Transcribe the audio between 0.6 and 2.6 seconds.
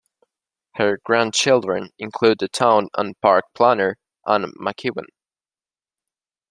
Her grandchildren include the